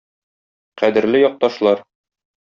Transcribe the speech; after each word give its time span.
Кадерле 0.81 1.21
якташлар! 1.23 1.83